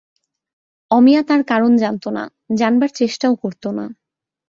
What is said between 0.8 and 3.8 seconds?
অমিয়া তার কারণ জানত না, জানবার চেষ্টাও করত